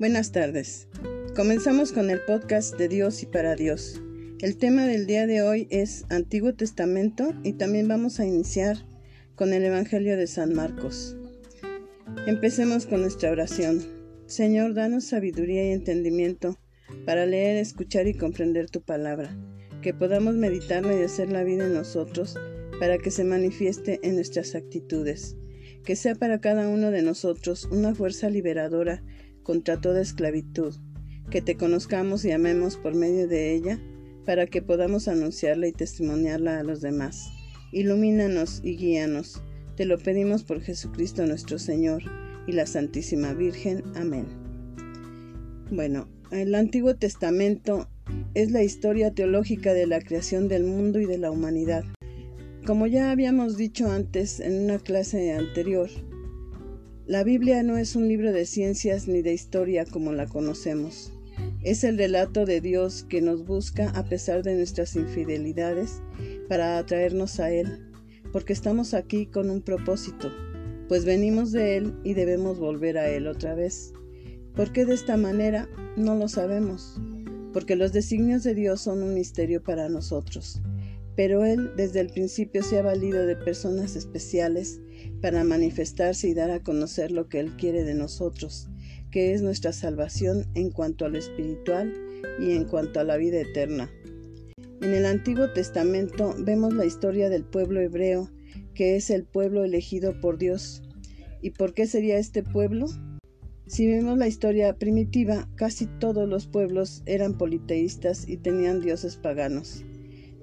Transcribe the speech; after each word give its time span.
Buenas 0.00 0.32
tardes. 0.32 0.88
Comenzamos 1.36 1.92
con 1.92 2.08
el 2.08 2.22
podcast 2.22 2.74
de 2.78 2.88
Dios 2.88 3.22
y 3.22 3.26
para 3.26 3.54
Dios. 3.54 4.00
El 4.40 4.56
tema 4.56 4.86
del 4.86 5.06
día 5.06 5.26
de 5.26 5.42
hoy 5.42 5.68
es 5.68 6.06
Antiguo 6.08 6.54
Testamento 6.54 7.34
y 7.42 7.52
también 7.52 7.86
vamos 7.86 8.18
a 8.18 8.24
iniciar 8.24 8.78
con 9.34 9.52
el 9.52 9.62
Evangelio 9.62 10.16
de 10.16 10.26
San 10.26 10.54
Marcos. 10.54 11.18
Empecemos 12.26 12.86
con 12.86 13.02
nuestra 13.02 13.30
oración. 13.30 13.84
Señor, 14.24 14.72
danos 14.72 15.04
sabiduría 15.04 15.68
y 15.68 15.72
entendimiento 15.72 16.58
para 17.04 17.26
leer, 17.26 17.58
escuchar 17.58 18.06
y 18.06 18.14
comprender 18.14 18.70
tu 18.70 18.80
palabra, 18.80 19.36
que 19.82 19.92
podamos 19.92 20.34
meditarla 20.34 20.98
y 20.98 21.02
hacer 21.02 21.30
la 21.30 21.44
vida 21.44 21.66
en 21.66 21.74
nosotros 21.74 22.38
para 22.78 22.96
que 22.96 23.10
se 23.10 23.24
manifieste 23.24 24.00
en 24.02 24.14
nuestras 24.14 24.54
actitudes, 24.54 25.36
que 25.84 25.94
sea 25.94 26.14
para 26.14 26.40
cada 26.40 26.70
uno 26.70 26.90
de 26.90 27.02
nosotros 27.02 27.68
una 27.70 27.94
fuerza 27.94 28.30
liberadora 28.30 29.02
contra 29.42 29.80
toda 29.80 30.00
esclavitud, 30.00 30.74
que 31.30 31.42
te 31.42 31.56
conozcamos 31.56 32.24
y 32.24 32.32
amemos 32.32 32.76
por 32.76 32.94
medio 32.94 33.28
de 33.28 33.54
ella, 33.54 33.80
para 34.26 34.46
que 34.46 34.62
podamos 34.62 35.08
anunciarla 35.08 35.66
y 35.66 35.72
testimoniarla 35.72 36.60
a 36.60 36.62
los 36.62 36.80
demás. 36.80 37.30
Ilumínanos 37.72 38.60
y 38.62 38.76
guíanos. 38.76 39.42
Te 39.76 39.84
lo 39.84 39.98
pedimos 39.98 40.44
por 40.44 40.60
Jesucristo 40.60 41.26
nuestro 41.26 41.58
Señor 41.58 42.02
y 42.46 42.52
la 42.52 42.66
Santísima 42.66 43.32
Virgen. 43.32 43.82
Amén. 43.94 44.26
Bueno, 45.70 46.08
el 46.32 46.54
Antiguo 46.54 46.96
Testamento 46.96 47.88
es 48.34 48.50
la 48.50 48.62
historia 48.62 49.12
teológica 49.12 49.72
de 49.72 49.86
la 49.86 50.00
creación 50.00 50.48
del 50.48 50.64
mundo 50.64 51.00
y 51.00 51.06
de 51.06 51.18
la 51.18 51.30
humanidad. 51.30 51.84
Como 52.66 52.86
ya 52.86 53.10
habíamos 53.10 53.56
dicho 53.56 53.90
antes 53.90 54.38
en 54.40 54.64
una 54.64 54.78
clase 54.78 55.32
anterior, 55.32 55.88
la 57.10 57.24
Biblia 57.24 57.64
no 57.64 57.76
es 57.76 57.96
un 57.96 58.06
libro 58.06 58.32
de 58.32 58.46
ciencias 58.46 59.08
ni 59.08 59.20
de 59.20 59.32
historia 59.32 59.84
como 59.84 60.12
la 60.12 60.28
conocemos. 60.28 61.12
Es 61.64 61.82
el 61.82 61.98
relato 61.98 62.46
de 62.46 62.60
Dios 62.60 63.04
que 63.08 63.20
nos 63.20 63.44
busca 63.44 63.90
a 63.90 64.04
pesar 64.04 64.44
de 64.44 64.54
nuestras 64.54 64.94
infidelidades 64.94 66.02
para 66.48 66.78
atraernos 66.78 67.40
a 67.40 67.50
Él, 67.50 67.80
porque 68.30 68.52
estamos 68.52 68.94
aquí 68.94 69.26
con 69.26 69.50
un 69.50 69.60
propósito, 69.60 70.30
pues 70.86 71.04
venimos 71.04 71.50
de 71.50 71.78
Él 71.78 71.94
y 72.04 72.14
debemos 72.14 72.60
volver 72.60 72.96
a 72.96 73.10
Él 73.10 73.26
otra 73.26 73.56
vez. 73.56 73.92
¿Por 74.54 74.72
qué 74.72 74.84
de 74.84 74.94
esta 74.94 75.16
manera? 75.16 75.68
No 75.96 76.14
lo 76.14 76.28
sabemos, 76.28 77.00
porque 77.52 77.74
los 77.74 77.92
designios 77.92 78.44
de 78.44 78.54
Dios 78.54 78.82
son 78.82 79.02
un 79.02 79.14
misterio 79.14 79.64
para 79.64 79.88
nosotros. 79.88 80.62
Pero 81.16 81.44
Él 81.44 81.72
desde 81.76 81.98
el 81.98 82.10
principio 82.10 82.62
se 82.62 82.78
ha 82.78 82.82
valido 82.82 83.26
de 83.26 83.34
personas 83.34 83.96
especiales 83.96 84.80
para 85.20 85.44
manifestarse 85.44 86.28
y 86.28 86.34
dar 86.34 86.50
a 86.50 86.62
conocer 86.62 87.10
lo 87.10 87.28
que 87.28 87.40
Él 87.40 87.56
quiere 87.56 87.84
de 87.84 87.94
nosotros, 87.94 88.68
que 89.10 89.32
es 89.32 89.42
nuestra 89.42 89.72
salvación 89.72 90.46
en 90.54 90.70
cuanto 90.70 91.04
a 91.04 91.08
lo 91.08 91.18
espiritual 91.18 91.92
y 92.40 92.52
en 92.52 92.64
cuanto 92.64 93.00
a 93.00 93.04
la 93.04 93.16
vida 93.16 93.40
eterna. 93.40 93.90
En 94.82 94.94
el 94.94 95.04
Antiguo 95.04 95.52
Testamento 95.52 96.34
vemos 96.38 96.72
la 96.72 96.86
historia 96.86 97.28
del 97.28 97.44
pueblo 97.44 97.80
hebreo, 97.80 98.30
que 98.74 98.96
es 98.96 99.10
el 99.10 99.24
pueblo 99.24 99.64
elegido 99.64 100.18
por 100.20 100.38
Dios. 100.38 100.82
¿Y 101.42 101.50
por 101.50 101.74
qué 101.74 101.86
sería 101.86 102.18
este 102.18 102.42
pueblo? 102.42 102.86
Si 103.66 103.86
vemos 103.86 104.18
la 104.18 104.26
historia 104.26 104.74
primitiva, 104.76 105.48
casi 105.54 105.86
todos 105.86 106.28
los 106.28 106.46
pueblos 106.46 107.02
eran 107.06 107.36
politeístas 107.36 108.26
y 108.26 108.36
tenían 108.36 108.80
dioses 108.80 109.16
paganos. 109.16 109.84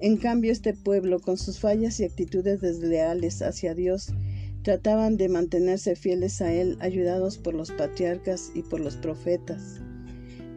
En 0.00 0.16
cambio, 0.16 0.52
este 0.52 0.72
pueblo, 0.72 1.18
con 1.18 1.36
sus 1.36 1.58
fallas 1.58 1.98
y 1.98 2.04
actitudes 2.04 2.60
desleales 2.60 3.42
hacia 3.42 3.74
Dios, 3.74 4.14
trataban 4.62 5.16
de 5.16 5.28
mantenerse 5.28 5.96
fieles 5.96 6.40
a 6.42 6.52
Él, 6.52 6.76
ayudados 6.80 7.38
por 7.38 7.54
los 7.54 7.70
patriarcas 7.72 8.50
y 8.54 8.62
por 8.62 8.80
los 8.80 8.96
profetas. 8.96 9.80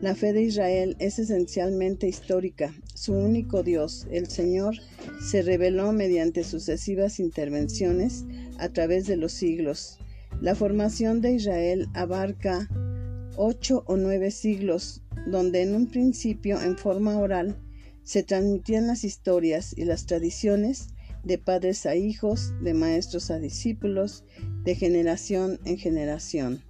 La 0.01 0.16
fe 0.16 0.34
de 0.34 0.41
Israel 0.41 0.95
es 1.00 1.19
esencialmente 1.19 2.07
histórica. 2.07 2.73
Su 2.95 3.13
único 3.13 3.61
Dios, 3.61 4.07
el 4.09 4.28
Señor, 4.28 4.75
se 5.22 5.44
reveló 5.44 5.91
mediante 5.94 6.44
sucesivas 6.44 7.19
intervenciones 7.19 8.25
a 8.57 8.69
través 8.69 9.06
de 9.06 9.16
los 9.16 9.31
siglos. 9.31 10.00
La 10.41 10.56
formación 10.56 11.22
de 11.22 11.34
Israel 11.34 11.88
abarca 11.94 12.67
ocho 13.38 13.84
o 13.85 13.95
nueve 13.95 14.31
siglos, 14.31 15.03
donde 15.28 15.61
en 15.61 15.75
un 15.75 15.88
principio 15.88 16.59
en 16.59 16.79
forma 16.79 17.19
oral 17.19 17.56
se 18.03 18.23
transmitían 18.23 18.88
las 18.88 19.03
historias 19.03 19.78
y 19.78 19.85
las 19.85 20.07
tradiciones 20.07 20.88
de 21.24 21.38
padres 21.38 21.86
a 21.86 21.96
hijos, 21.96 22.54
de 22.62 22.74
maestros 22.74 23.32
a 23.32 23.40
discípulos, 23.40 24.24
de 24.64 24.76
generación 24.76 25.59
en 25.66 25.78
generación. 25.78 26.62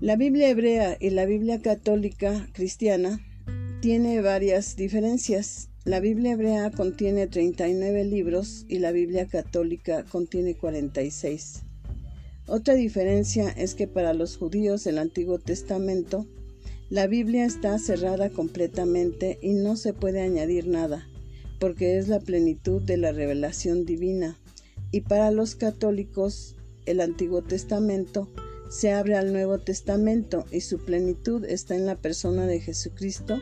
La 0.00 0.16
Biblia 0.16 0.50
hebrea 0.50 0.96
y 1.00 1.10
la 1.10 1.24
Biblia 1.24 1.60
católica 1.60 2.48
cristiana 2.52 3.20
tiene 3.80 4.20
varias 4.20 4.76
diferencias. 4.76 5.70
La 5.84 6.00
Biblia 6.00 6.32
hebrea 6.32 6.70
contiene 6.70 7.26
39 7.26 8.04
libros 8.04 8.66
y 8.68 8.78
la 8.78 8.92
Biblia 8.92 9.26
católica 9.26 10.04
contiene 10.04 10.54
46. 10.54 11.62
Otra 12.46 12.74
diferencia 12.74 13.48
es 13.50 13.74
que 13.74 13.88
para 13.88 14.12
los 14.12 14.36
judíos 14.36 14.84
del 14.84 14.98
Antiguo 14.98 15.38
Testamento, 15.38 16.26
la 16.90 17.06
Biblia 17.06 17.44
está 17.44 17.78
cerrada 17.78 18.30
completamente 18.30 19.38
y 19.42 19.54
no 19.54 19.76
se 19.76 19.92
puede 19.92 20.20
añadir 20.20 20.68
nada 20.68 21.08
porque 21.58 21.98
es 21.98 22.08
la 22.08 22.20
plenitud 22.20 22.82
de 22.82 22.96
la 22.96 23.12
revelación 23.12 23.84
divina. 23.84 24.38
Y 24.90 25.02
para 25.02 25.30
los 25.30 25.54
católicos, 25.54 26.56
el 26.86 27.00
Antiguo 27.00 27.42
Testamento 27.42 28.28
se 28.68 28.92
abre 28.92 29.16
al 29.16 29.32
Nuevo 29.32 29.58
Testamento 29.58 30.44
y 30.50 30.60
su 30.60 30.78
plenitud 30.78 31.44
está 31.44 31.76
en 31.76 31.86
la 31.86 31.96
persona 31.96 32.46
de 32.46 32.60
Jesucristo, 32.60 33.40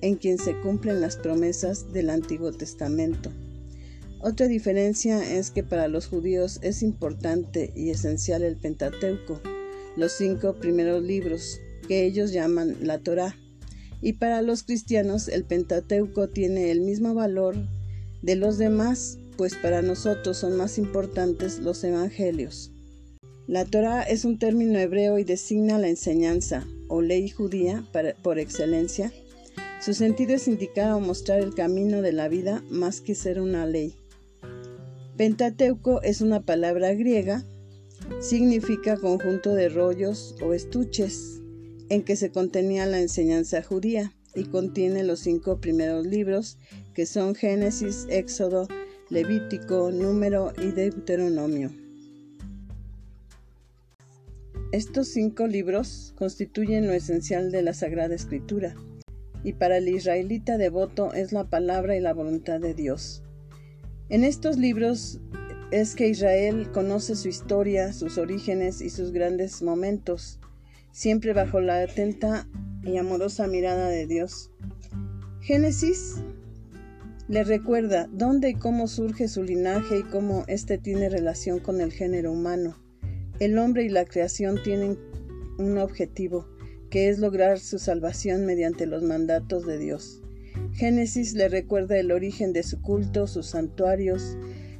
en 0.00 0.16
quien 0.16 0.38
se 0.38 0.60
cumplen 0.60 1.00
las 1.00 1.16
promesas 1.16 1.92
del 1.92 2.10
Antiguo 2.10 2.52
Testamento. 2.52 3.30
Otra 4.20 4.48
diferencia 4.48 5.36
es 5.36 5.50
que 5.50 5.62
para 5.62 5.86
los 5.88 6.06
judíos 6.06 6.58
es 6.62 6.82
importante 6.82 7.72
y 7.76 7.90
esencial 7.90 8.42
el 8.42 8.56
Pentateuco, 8.56 9.40
los 9.96 10.12
cinco 10.12 10.54
primeros 10.54 11.02
libros, 11.02 11.60
que 11.86 12.04
ellos 12.04 12.32
llaman 12.32 12.76
la 12.80 12.98
Torá 12.98 13.36
y 14.00 14.14
para 14.14 14.42
los 14.42 14.62
cristianos 14.62 15.28
el 15.28 15.44
Pentateuco 15.44 16.28
tiene 16.28 16.70
el 16.70 16.80
mismo 16.80 17.14
valor 17.14 17.56
de 18.22 18.36
los 18.36 18.58
demás, 18.58 19.18
pues 19.36 19.54
para 19.54 19.82
nosotros 19.82 20.38
son 20.38 20.56
más 20.56 20.78
importantes 20.78 21.58
los 21.58 21.82
evangelios. 21.84 22.72
La 23.46 23.64
Torah 23.64 24.02
es 24.02 24.24
un 24.24 24.38
término 24.38 24.78
hebreo 24.78 25.18
y 25.18 25.24
designa 25.24 25.78
la 25.78 25.88
enseñanza 25.88 26.66
o 26.88 27.02
ley 27.02 27.28
judía 27.28 27.84
por 28.22 28.38
excelencia. 28.38 29.12
Su 29.80 29.92
sentido 29.92 30.34
es 30.34 30.48
indicar 30.48 30.92
o 30.92 31.00
mostrar 31.00 31.40
el 31.40 31.54
camino 31.54 32.00
de 32.00 32.12
la 32.12 32.28
vida 32.28 32.62
más 32.70 33.00
que 33.02 33.14
ser 33.14 33.40
una 33.40 33.66
ley. 33.66 33.94
Pentateuco 35.16 36.00
es 36.02 36.22
una 36.22 36.40
palabra 36.40 36.94
griega, 36.94 37.44
significa 38.20 38.96
conjunto 38.96 39.54
de 39.54 39.68
rollos 39.68 40.36
o 40.42 40.54
estuches 40.54 41.42
en 41.88 42.02
que 42.02 42.16
se 42.16 42.30
contenía 42.30 42.86
la 42.86 43.00
enseñanza 43.00 43.62
judía 43.62 44.12
y 44.34 44.44
contiene 44.44 45.04
los 45.04 45.20
cinco 45.20 45.60
primeros 45.60 46.06
libros 46.06 46.58
que 46.94 47.06
son 47.06 47.34
Génesis, 47.34 48.06
Éxodo, 48.08 48.68
Levítico, 49.10 49.90
Número 49.90 50.52
y 50.60 50.72
Deuteronomio. 50.72 51.70
Estos 54.72 55.08
cinco 55.08 55.46
libros 55.46 56.14
constituyen 56.16 56.86
lo 56.86 56.92
esencial 56.92 57.52
de 57.52 57.62
la 57.62 57.74
Sagrada 57.74 58.14
Escritura 58.14 58.74
y 59.44 59.52
para 59.52 59.76
el 59.76 59.88
israelita 59.88 60.56
devoto 60.58 61.12
es 61.12 61.32
la 61.32 61.44
palabra 61.44 61.96
y 61.96 62.00
la 62.00 62.14
voluntad 62.14 62.60
de 62.60 62.74
Dios. 62.74 63.22
En 64.08 64.24
estos 64.24 64.56
libros 64.56 65.20
es 65.70 65.94
que 65.94 66.08
Israel 66.08 66.70
conoce 66.72 67.14
su 67.14 67.28
historia, 67.28 67.92
sus 67.92 68.18
orígenes 68.18 68.80
y 68.80 68.90
sus 68.90 69.12
grandes 69.12 69.62
momentos 69.62 70.40
siempre 70.94 71.32
bajo 71.32 71.60
la 71.60 71.82
atenta 71.82 72.46
y 72.84 72.96
amorosa 72.98 73.48
mirada 73.48 73.88
de 73.88 74.06
Dios. 74.06 74.52
Génesis 75.40 76.22
le 77.26 77.42
recuerda 77.42 78.08
dónde 78.12 78.50
y 78.50 78.54
cómo 78.54 78.86
surge 78.86 79.26
su 79.26 79.42
linaje 79.42 79.98
y 79.98 80.02
cómo 80.04 80.44
éste 80.46 80.78
tiene 80.78 81.08
relación 81.08 81.58
con 81.58 81.80
el 81.80 81.92
género 81.92 82.30
humano. 82.30 82.78
El 83.40 83.58
hombre 83.58 83.82
y 83.84 83.88
la 83.88 84.04
creación 84.04 84.62
tienen 84.62 84.96
un 85.58 85.78
objetivo, 85.78 86.46
que 86.90 87.08
es 87.08 87.18
lograr 87.18 87.58
su 87.58 87.80
salvación 87.80 88.46
mediante 88.46 88.86
los 88.86 89.02
mandatos 89.02 89.66
de 89.66 89.78
Dios. 89.78 90.22
Génesis 90.74 91.34
le 91.34 91.48
recuerda 91.48 91.98
el 91.98 92.12
origen 92.12 92.52
de 92.52 92.62
su 92.62 92.80
culto, 92.80 93.26
sus 93.26 93.46
santuarios, 93.46 94.36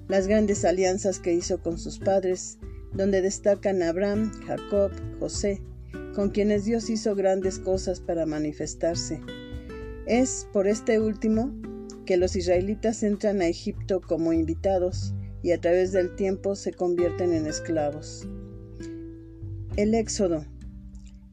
las 0.07 0.29
grandes 0.29 0.65
alianzas 0.65 1.19
que 1.19 1.35
hizo 1.35 1.61
con 1.61 1.77
sus 1.77 1.99
padres, 1.99 2.59
donde 2.93 3.21
destacan 3.21 3.83
Abraham, 3.83 4.31
Jacob, 4.47 4.93
José, 5.19 5.61
con 6.15 6.31
quienes 6.31 6.65
Dios 6.65 6.91
hizo 6.91 7.15
grandes 7.15 7.59
cosas 7.59 8.01
para 8.01 8.25
manifestarse. 8.25 9.21
Es 10.07 10.47
por 10.53 10.69
este 10.69 11.01
último 11.01 11.53
que 12.07 12.17
los 12.17 12.37
israelitas 12.37 13.03
entran 13.03 13.41
a 13.41 13.47
Egipto 13.47 14.01
como 14.01 14.33
invitados 14.33 15.15
y 15.43 15.53
a 15.53 15.61
través 15.61 15.93
del 15.93 16.15
tiempo 16.15 16.55
se 16.57 16.73
convierten 16.73 17.33
en 17.33 17.47
esclavos. 17.47 18.29
El 19.77 19.95
Éxodo 19.95 20.45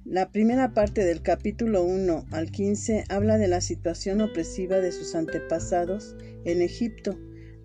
La 0.03 0.31
primera 0.31 0.73
parte 0.73 1.05
del 1.05 1.21
capítulo 1.21 1.83
1 1.83 2.25
al 2.31 2.51
15 2.51 3.05
habla 3.09 3.37
de 3.37 3.47
la 3.47 3.61
situación 3.61 4.21
opresiva 4.21 4.79
de 4.79 4.91
sus 4.91 5.15
antepasados 5.15 6.15
en 6.43 6.61
Egipto, 6.61 7.17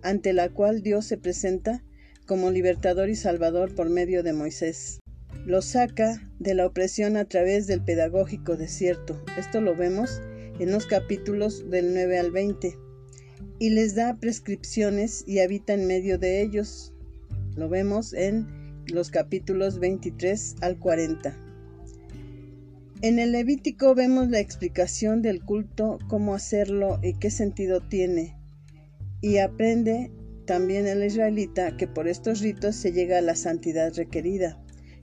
ante 0.03 0.33
la 0.33 0.49
cual 0.49 0.83
Dios 0.83 1.05
se 1.05 1.17
presenta 1.17 1.83
como 2.27 2.51
libertador 2.51 3.09
y 3.09 3.15
salvador 3.15 3.73
por 3.73 3.89
medio 3.89 4.21
de 4.21 4.33
Moisés. 4.33 4.99
Lo 5.45 5.61
saca 5.61 6.21
de 6.39 6.53
la 6.53 6.65
opresión 6.65 7.17
a 7.17 7.25
través 7.25 7.67
del 7.67 7.83
pedagógico 7.83 8.57
desierto. 8.57 9.23
Esto 9.37 9.61
lo 9.61 9.75
vemos 9.75 10.21
en 10.59 10.71
los 10.71 10.85
capítulos 10.85 11.69
del 11.69 11.93
9 11.93 12.19
al 12.19 12.31
20. 12.31 12.77
Y 13.59 13.69
les 13.69 13.95
da 13.95 14.17
prescripciones 14.19 15.23
y 15.25 15.39
habita 15.39 15.73
en 15.73 15.87
medio 15.87 16.17
de 16.17 16.41
ellos. 16.41 16.93
Lo 17.55 17.69
vemos 17.69 18.13
en 18.13 18.47
los 18.87 19.09
capítulos 19.09 19.79
23 19.79 20.55
al 20.61 20.77
40. 20.79 21.35
En 23.01 23.19
el 23.19 23.31
Levítico 23.31 23.95
vemos 23.95 24.29
la 24.29 24.39
explicación 24.39 25.21
del 25.21 25.43
culto, 25.43 25.99
cómo 26.07 26.33
hacerlo 26.33 26.99
y 27.01 27.13
qué 27.13 27.31
sentido 27.31 27.81
tiene. 27.81 28.35
Y 29.21 29.37
aprende 29.37 30.11
también 30.45 30.87
el 30.87 31.03
israelita 31.03 31.77
que 31.77 31.87
por 31.87 32.07
estos 32.07 32.41
ritos 32.41 32.75
se 32.75 32.91
llega 32.91 33.17
a 33.19 33.21
la 33.21 33.35
santidad 33.35 33.93
requerida 33.95 34.61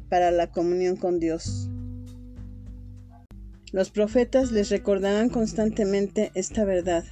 para 0.09 0.31
la 0.31 0.51
comunión 0.51 0.97
con 0.97 1.19
Dios. 1.19 1.69
Los 3.75 3.91
profetas 3.91 4.53
les 4.53 4.71
recordarán 4.71 5.29
constantemente 5.29 6.31
esta 6.35 6.65
verdad, 6.65 7.05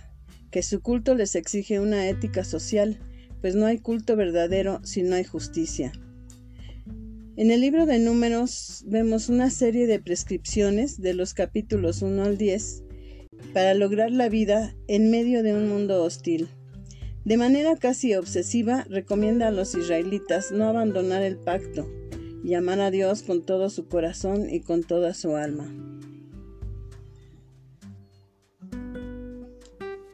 que 0.52 0.62
su 0.62 0.80
culto 0.80 1.16
les 1.16 1.34
exige 1.34 1.80
una 1.80 2.08
ética 2.08 2.44
social, 2.44 3.00
pues 3.40 3.56
no 3.56 3.66
hay 3.66 3.78
culto 3.78 4.14
verdadero 4.14 4.78
si 4.84 5.02
no 5.02 5.16
hay 5.16 5.24
justicia. 5.24 5.90
En 7.34 7.50
el 7.50 7.62
libro 7.62 7.86
de 7.86 7.98
números 7.98 8.84
vemos 8.86 9.28
una 9.28 9.50
serie 9.50 9.88
de 9.88 9.98
prescripciones 9.98 11.00
de 11.00 11.14
los 11.14 11.34
capítulos 11.34 12.02
1 12.02 12.22
al 12.22 12.38
10 12.38 12.84
para 13.52 13.74
lograr 13.74 14.12
la 14.12 14.28
vida 14.28 14.76
en 14.86 15.10
medio 15.10 15.42
de 15.42 15.54
un 15.54 15.68
mundo 15.68 16.04
hostil. 16.04 16.46
De 17.24 17.36
manera 17.36 17.76
casi 17.76 18.14
obsesiva 18.14 18.84
recomienda 18.88 19.48
a 19.48 19.50
los 19.50 19.74
israelitas 19.74 20.52
no 20.52 20.68
abandonar 20.68 21.22
el 21.22 21.38
pacto 21.38 21.88
y 22.42 22.54
amar 22.54 22.80
a 22.80 22.90
Dios 22.90 23.22
con 23.22 23.42
todo 23.42 23.70
su 23.70 23.88
corazón 23.88 24.50
y 24.50 24.60
con 24.60 24.82
toda 24.82 25.14
su 25.14 25.36
alma. 25.36 25.70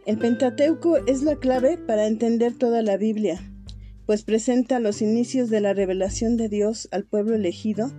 El 0.06 0.18
Pentateuco 0.18 0.96
es 1.06 1.22
la 1.22 1.36
clave 1.36 1.76
para 1.78 2.06
entender 2.06 2.54
toda 2.56 2.82
la 2.82 2.96
Biblia 2.96 3.40
pues 4.08 4.22
presenta 4.22 4.80
los 4.80 5.02
inicios 5.02 5.50
de 5.50 5.60
la 5.60 5.74
revelación 5.74 6.38
de 6.38 6.48
Dios 6.48 6.88
al 6.92 7.04
pueblo 7.04 7.34
elegido 7.34 7.92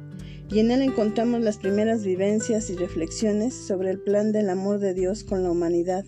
y 0.50 0.58
en 0.58 0.72
él 0.72 0.82
encontramos 0.82 1.42
las 1.42 1.60
primeras 1.60 2.04
vivencias 2.04 2.72
y 2.72 2.76
reflexiones 2.76 3.54
sobre 3.54 3.92
el 3.92 4.00
plan 4.00 4.32
del 4.32 4.50
amor 4.50 4.80
de 4.80 4.96
Dios 4.96 5.24
con 5.24 5.44
la 5.44 5.52
humanidad. 5.52 6.06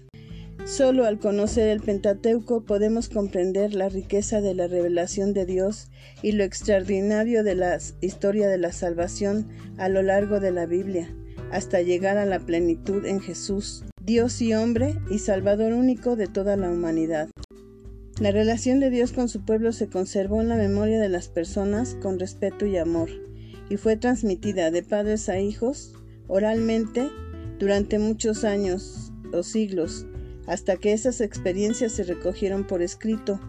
Solo 0.65 1.05
al 1.05 1.19
conocer 1.19 1.69
el 1.69 1.81
Pentateuco 1.81 2.63
podemos 2.63 3.09
comprender 3.09 3.73
la 3.73 3.89
riqueza 3.89 4.41
de 4.41 4.53
la 4.53 4.67
revelación 4.67 5.33
de 5.33 5.45
Dios 5.45 5.89
y 6.21 6.33
lo 6.33 6.43
extraordinario 6.43 7.43
de 7.43 7.55
la 7.55 7.79
historia 7.99 8.47
de 8.47 8.59
la 8.59 8.71
salvación 8.71 9.47
a 9.77 9.89
lo 9.89 10.03
largo 10.03 10.39
de 10.39 10.51
la 10.51 10.67
Biblia, 10.67 11.13
hasta 11.51 11.81
llegar 11.81 12.17
a 12.17 12.25
la 12.25 12.39
plenitud 12.39 13.05
en 13.05 13.19
Jesús, 13.19 13.83
Dios 14.03 14.41
y 14.41 14.53
hombre 14.53 14.95
y 15.09 15.19
Salvador 15.19 15.73
único 15.73 16.15
de 16.15 16.27
toda 16.27 16.55
la 16.57 16.69
humanidad. 16.69 17.29
La 18.19 18.31
relación 18.31 18.79
de 18.79 18.91
Dios 18.91 19.13
con 19.13 19.29
su 19.29 19.43
pueblo 19.43 19.71
se 19.71 19.87
conservó 19.87 20.41
en 20.41 20.47
la 20.47 20.57
memoria 20.57 21.01
de 21.01 21.09
las 21.09 21.27
personas 21.27 21.95
con 22.03 22.19
respeto 22.19 22.67
y 22.67 22.77
amor, 22.77 23.09
y 23.69 23.77
fue 23.77 23.97
transmitida 23.97 24.69
de 24.69 24.83
padres 24.83 25.27
a 25.27 25.39
hijos 25.39 25.93
oralmente 26.27 27.09
durante 27.57 27.97
muchos 27.97 28.43
años 28.43 29.11
o 29.33 29.43
siglos, 29.43 30.05
hasta 30.47 30.77
que 30.77 30.93
esas 30.93 31.21
experiencias 31.21 31.91
se 31.93 32.03
recogieron 32.03 32.65
por 32.65 32.81
escrito. 32.81 33.39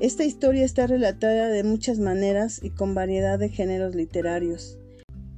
Esta 0.00 0.24
historia 0.24 0.64
está 0.64 0.86
relatada 0.86 1.48
de 1.48 1.64
muchas 1.64 1.98
maneras 1.98 2.60
y 2.62 2.70
con 2.70 2.94
variedad 2.94 3.38
de 3.38 3.48
géneros 3.48 3.94
literarios. 3.94 4.78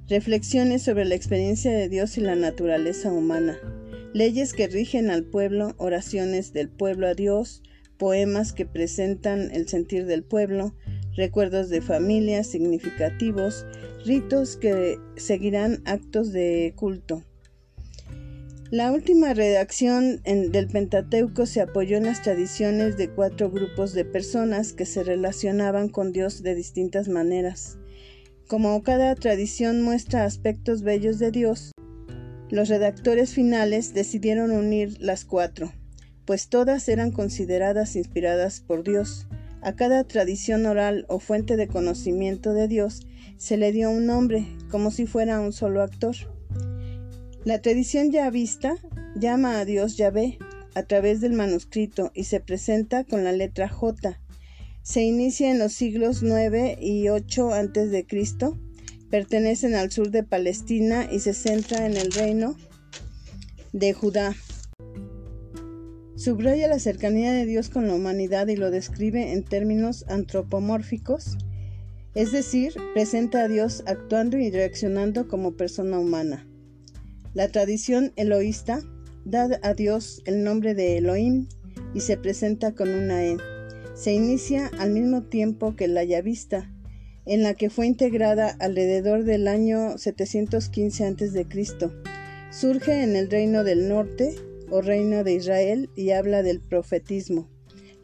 Reflexiones 0.09 0.83
sobre 0.83 1.05
la 1.05 1.15
experiencia 1.15 1.71
de 1.71 1.89
Dios 1.89 2.19
y 2.19 2.23
la 2.23 2.35
naturaleza 2.35 3.13
humana. 3.13 3.59
Leyes 4.15 4.55
que 4.55 4.67
rigen 4.67 5.11
al 5.11 5.23
pueblo, 5.23 5.75
oraciones 5.77 6.53
del 6.53 6.71
pueblo 6.71 7.07
a 7.07 7.15
Dios, 7.15 7.63
poemas 7.99 8.53
que 8.53 8.65
presentan 8.65 9.51
el 9.53 9.69
sentir 9.69 10.07
del 10.07 10.25
pueblo, 10.25 10.75
recuerdos 11.15 11.69
de 11.69 11.83
familia 11.83 12.43
significativos, 12.43 13.67
ritos 14.07 14.57
que 14.57 14.99
seguirán 15.17 15.83
actos 15.85 16.33
de 16.33 16.73
culto. 16.75 17.25
La 18.71 18.93
última 18.93 19.35
redacción 19.35 20.21
del 20.25 20.69
Pentateuco 20.69 21.47
se 21.47 21.61
apoyó 21.61 21.97
en 21.97 22.05
las 22.05 22.23
tradiciones 22.23 22.97
de 22.97 23.11
cuatro 23.11 23.51
grupos 23.51 23.93
de 23.95 24.05
personas 24.05 24.73
que 24.73 24.87
se 24.87 25.03
relacionaban 25.03 25.89
con 25.89 26.13
Dios 26.13 26.43
de 26.43 26.55
distintas 26.55 27.09
maneras. 27.09 27.79
Como 28.47 28.83
cada 28.83 29.15
tradición 29.15 29.83
muestra 29.83 30.25
aspectos 30.25 30.83
bellos 30.83 31.19
de 31.19 31.31
Dios, 31.31 31.73
los 32.51 32.69
redactores 32.69 33.35
finales 33.35 33.95
decidieron 33.95 34.51
unir 34.51 34.97
las 35.01 35.25
cuatro 35.25 35.73
pues 36.29 36.51
todas 36.51 36.91
eran 36.91 37.11
consideradas 37.11 37.97
inspiradas 37.97 38.61
por 38.61 38.85
Dios. 38.85 39.27
A 39.63 39.77
cada 39.77 40.05
tradición 40.05 40.67
oral 40.67 41.07
o 41.09 41.21
fuente 41.21 41.57
de 41.57 41.69
conocimiento 41.69 42.53
de 42.53 42.69
Dios 42.69 43.07
se 43.39 43.57
le 43.57 43.73
dio 43.73 43.91
un 43.91 44.05
nombre, 44.05 44.47
como 44.71 44.91
si 44.91 45.07
fuera 45.07 45.41
un 45.41 45.55
solo 45.55 45.81
actor. 45.81 46.15
La 47.49 47.63
tradición 47.63 48.13
ya 48.13 48.29
vista 48.29 48.77
llama 49.17 49.59
a 49.59 49.65
Dios 49.65 49.97
Yahvé 49.97 50.37
a 50.75 50.83
través 50.83 51.23
del 51.23 51.33
manuscrito 51.33 52.11
y 52.15 52.25
se 52.25 52.41
presenta 52.41 53.05
con 53.05 53.25
la 53.25 53.33
letra 53.33 53.71
J. 53.71 54.21
Se 54.83 55.01
inicia 55.01 55.51
en 55.51 55.59
los 55.59 55.73
siglos 55.73 56.23
9 56.23 56.77
y 56.79 57.09
8 57.09 57.55
a.C. 57.55 58.07
Pertenecen 59.09 59.75
al 59.77 59.91
sur 59.91 60.11
de 60.11 60.25
Palestina 60.25 61.09
y 61.11 61.21
se 61.21 61.33
centra 61.33 61.87
en 61.87 61.97
el 61.97 62.13
reino 62.13 62.55
de 63.73 63.95
Judá. 63.95 64.37
Subraya 66.17 66.69
la 66.69 66.79
cercanía 66.79 67.33
de 67.33 67.47
Dios 67.47 67.71
con 67.71 67.89
la 67.89 67.95
humanidad 67.95 68.49
y 68.49 68.57
lo 68.57 68.71
describe 68.71 69.33
en 69.33 69.43
términos 69.43 70.05
antropomórficos, 70.09 71.39
es 72.15 72.31
decir, 72.31 72.75
presenta 72.93 73.45
a 73.45 73.49
Dios 73.49 73.85
actuando 73.87 74.37
y 74.37 74.51
reaccionando 74.51 75.29
como 75.29 75.57
persona 75.57 75.99
humana. 75.99 76.48
La 77.35 77.49
tradición 77.49 78.13
eloísta 78.17 78.81
da 79.25 79.49
a 79.63 79.75
Dios 79.75 80.23
el 80.25 80.43
nombre 80.43 80.75
de 80.75 80.97
Elohim 80.97 81.47
y 81.95 82.01
se 82.01 82.17
presenta 82.17 82.75
con 82.75 82.89
una 82.89 83.25
E. 83.25 83.37
Se 83.95 84.13
inicia 84.13 84.71
al 84.79 84.91
mismo 84.91 85.25
tiempo 85.25 85.77
que 85.77 85.89
la 85.89 86.05
Yavista, 86.05 86.73
en 87.27 87.43
la 87.43 87.55
que 87.55 87.69
fue 87.69 87.87
integrada 87.87 88.57
alrededor 88.61 89.25
del 89.25 89.49
año 89.49 89.99
715 89.99 91.05
a.C. 91.05 91.47
Surge 92.51 93.03
en 93.03 93.15
el 93.15 93.31
reino 93.31 93.63
del 93.63 93.89
norte 93.89 94.35
o 94.71 94.81
reino 94.81 95.23
de 95.23 95.35
Israel 95.35 95.91
y 95.95 96.11
habla 96.11 96.43
del 96.43 96.61
profetismo, 96.61 97.51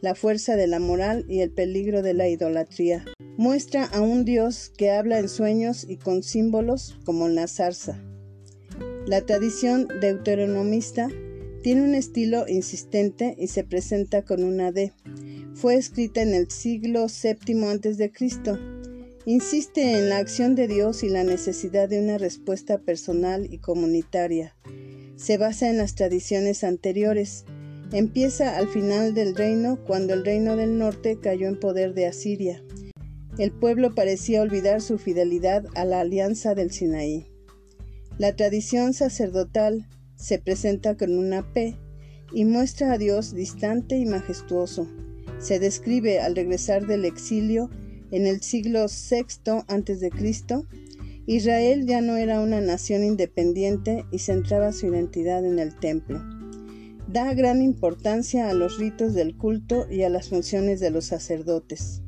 la 0.01 0.13
fuerza 0.13 0.55
de 0.55 0.67
la 0.67 0.79
moral 0.79 1.25
y 1.27 1.39
el 1.39 1.49
peligro 1.49 2.03
de 2.03 2.13
la 2.13 2.27
idolatría. 2.27 3.05
Muestra 3.37 3.85
a 3.85 4.01
un 4.01 4.23
Dios 4.23 4.71
que 4.77 4.91
habla 4.91 5.17
en 5.17 5.29
sueños 5.29 5.83
y 5.89 5.97
con 5.97 6.21
símbolos 6.21 6.99
como 7.05 7.27
la 7.27 7.47
zarza. 7.47 7.99
La 9.05 9.21
tradición 9.25 9.87
deuteronomista 10.01 11.09
tiene 11.61 11.83
un 11.83 11.95
estilo 11.95 12.47
insistente 12.47 13.35
y 13.37 13.47
se 13.47 13.63
presenta 13.63 14.23
con 14.23 14.43
una 14.43 14.71
D. 14.71 14.93
Fue 15.53 15.75
escrita 15.75 16.21
en 16.21 16.33
el 16.33 16.49
siglo 16.49 17.07
VII 17.07 17.63
a.C. 17.65 18.11
Insiste 19.25 19.97
en 19.97 20.09
la 20.09 20.17
acción 20.17 20.55
de 20.55 20.67
Dios 20.67 21.03
y 21.03 21.09
la 21.09 21.23
necesidad 21.23 21.89
de 21.89 21.99
una 21.99 22.17
respuesta 22.17 22.77
personal 22.77 23.47
y 23.51 23.57
comunitaria 23.59 24.55
se 25.15 25.37
basa 25.37 25.69
en 25.69 25.77
las 25.77 25.95
tradiciones 25.95 26.63
anteriores. 26.63 27.45
Empieza 27.91 28.57
al 28.57 28.67
final 28.67 29.13
del 29.13 29.35
reino 29.35 29.79
cuando 29.85 30.13
el 30.13 30.25
reino 30.25 30.55
del 30.55 30.77
norte 30.77 31.19
cayó 31.19 31.47
en 31.47 31.59
poder 31.59 31.93
de 31.93 32.07
Asiria. 32.07 32.63
El 33.37 33.51
pueblo 33.51 33.95
parecía 33.95 34.41
olvidar 34.41 34.81
su 34.81 34.97
fidelidad 34.97 35.65
a 35.75 35.85
la 35.85 36.01
alianza 36.01 36.55
del 36.55 36.71
Sinaí. 36.71 37.27
La 38.17 38.35
tradición 38.35 38.93
sacerdotal 38.93 39.87
se 40.15 40.39
presenta 40.39 40.95
con 40.95 41.17
una 41.17 41.51
P 41.53 41.77
y 42.33 42.45
muestra 42.45 42.93
a 42.93 42.97
Dios 42.97 43.33
distante 43.33 43.97
y 43.97 44.05
majestuoso. 44.05 44.87
Se 45.39 45.59
describe 45.59 46.21
al 46.21 46.35
regresar 46.35 46.87
del 46.87 47.03
exilio 47.03 47.69
en 48.11 48.25
el 48.25 48.41
siglo 48.41 48.85
VI 48.85 49.63
a.C 49.67 50.09
Israel 51.27 51.87
ya 51.87 52.01
no 52.01 52.17
era 52.17 52.39
una 52.39 52.61
nación 52.61 53.03
independiente 53.03 54.05
y 54.11 54.19
centraba 54.19 54.71
su 54.71 54.85
identidad 54.87 55.43
en 55.43 55.57
el 55.57 55.75
templo. 55.75 56.23
Da 57.07 57.33
gran 57.33 57.63
importancia 57.63 58.47
a 58.47 58.53
los 58.53 58.77
ritos 58.77 59.13
del 59.13 59.35
culto 59.35 59.87
y 59.89 60.03
a 60.03 60.09
las 60.09 60.29
funciones 60.29 60.79
de 60.79 60.91
los 60.91 61.05
sacerdotes. 61.05 62.03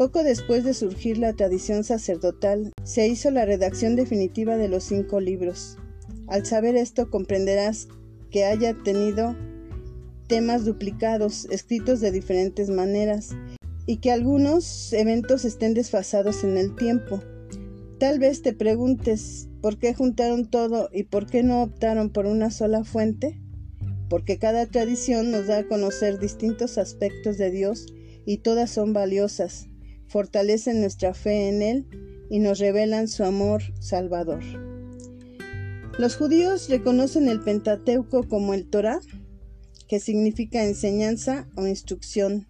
Poco 0.00 0.22
después 0.22 0.64
de 0.64 0.72
surgir 0.72 1.18
la 1.18 1.34
tradición 1.34 1.84
sacerdotal, 1.84 2.72
se 2.84 3.06
hizo 3.06 3.30
la 3.30 3.44
redacción 3.44 3.96
definitiva 3.96 4.56
de 4.56 4.66
los 4.66 4.84
cinco 4.84 5.20
libros. 5.20 5.76
Al 6.26 6.46
saber 6.46 6.74
esto 6.74 7.10
comprenderás 7.10 7.86
que 8.30 8.46
haya 8.46 8.72
tenido 8.82 9.36
temas 10.26 10.64
duplicados, 10.64 11.46
escritos 11.50 12.00
de 12.00 12.12
diferentes 12.12 12.70
maneras, 12.70 13.36
y 13.84 13.98
que 13.98 14.10
algunos 14.10 14.90
eventos 14.94 15.44
estén 15.44 15.74
desfasados 15.74 16.44
en 16.44 16.56
el 16.56 16.74
tiempo. 16.76 17.22
Tal 17.98 18.18
vez 18.18 18.40
te 18.40 18.54
preguntes 18.54 19.50
por 19.60 19.78
qué 19.78 19.92
juntaron 19.92 20.48
todo 20.48 20.88
y 20.94 21.02
por 21.02 21.26
qué 21.26 21.42
no 21.42 21.62
optaron 21.62 22.08
por 22.08 22.24
una 22.24 22.50
sola 22.50 22.84
fuente. 22.84 23.38
Porque 24.08 24.38
cada 24.38 24.64
tradición 24.64 25.30
nos 25.30 25.46
da 25.46 25.58
a 25.58 25.68
conocer 25.68 26.18
distintos 26.18 26.78
aspectos 26.78 27.36
de 27.36 27.50
Dios 27.50 27.84
y 28.24 28.38
todas 28.38 28.70
son 28.70 28.94
valiosas, 28.94 29.69
fortalecen 30.10 30.80
nuestra 30.80 31.14
fe 31.14 31.48
en 31.48 31.62
Él 31.62 31.86
y 32.28 32.40
nos 32.40 32.58
revelan 32.58 33.08
su 33.08 33.24
amor 33.24 33.62
salvador. 33.80 34.42
Los 35.98 36.16
judíos 36.16 36.68
reconocen 36.68 37.28
el 37.28 37.40
Pentateuco 37.40 38.28
como 38.28 38.54
el 38.54 38.68
Torah, 38.68 39.00
que 39.88 40.00
significa 40.00 40.64
enseñanza 40.64 41.48
o 41.56 41.66
instrucción, 41.66 42.46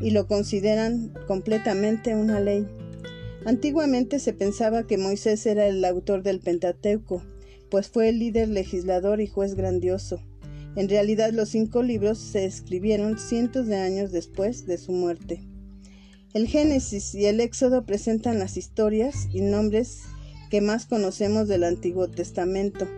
y 0.00 0.10
lo 0.10 0.26
consideran 0.26 1.12
completamente 1.26 2.14
una 2.14 2.40
ley. 2.40 2.66
Antiguamente 3.44 4.18
se 4.18 4.32
pensaba 4.32 4.86
que 4.86 4.98
Moisés 4.98 5.46
era 5.46 5.66
el 5.66 5.84
autor 5.84 6.22
del 6.22 6.40
Pentateuco, 6.40 7.22
pues 7.70 7.88
fue 7.88 8.08
el 8.08 8.18
líder 8.18 8.48
legislador 8.48 9.20
y 9.20 9.26
juez 9.26 9.54
grandioso. 9.54 10.20
En 10.76 10.88
realidad 10.88 11.32
los 11.32 11.50
cinco 11.50 11.82
libros 11.82 12.18
se 12.18 12.44
escribieron 12.44 13.18
cientos 13.18 13.66
de 13.66 13.76
años 13.76 14.12
después 14.12 14.66
de 14.66 14.78
su 14.78 14.92
muerte. 14.92 15.42
El 16.34 16.48
Génesis 16.48 17.14
y 17.14 17.26
el 17.26 17.40
Éxodo 17.40 17.84
presentan 17.84 18.38
las 18.38 18.56
historias 18.56 19.28
y 19.34 19.42
nombres 19.42 20.04
que 20.48 20.62
más 20.62 20.86
conocemos 20.86 21.46
del 21.46 21.62
Antiguo 21.62 22.08
Testamento. 22.08 22.88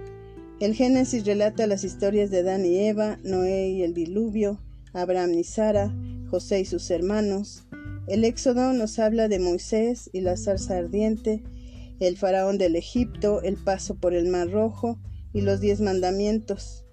El 0.60 0.72
Génesis 0.72 1.26
relata 1.26 1.66
las 1.66 1.82
historias 1.82 2.30
de 2.30 2.38
Adán 2.38 2.64
y 2.64 2.78
Eva, 2.78 3.18
Noé 3.24 3.70
y 3.70 3.82
el 3.82 3.92
diluvio, 3.92 4.60
Abraham 4.92 5.34
y 5.34 5.42
Sara, 5.42 5.92
José 6.30 6.60
y 6.60 6.64
sus 6.64 6.88
hermanos. 6.92 7.64
El 8.06 8.24
Éxodo 8.24 8.72
nos 8.72 9.00
habla 9.00 9.26
de 9.26 9.40
Moisés 9.40 10.10
y 10.12 10.20
la 10.20 10.36
zarza 10.36 10.78
ardiente, 10.78 11.42
el 11.98 12.16
faraón 12.16 12.56
del 12.56 12.76
Egipto, 12.76 13.42
el 13.42 13.56
paso 13.56 13.96
por 13.96 14.14
el 14.14 14.28
Mar 14.28 14.48
Rojo 14.52 15.00
y 15.32 15.40
los 15.40 15.60
diez 15.60 15.80
mandamientos. 15.80 16.84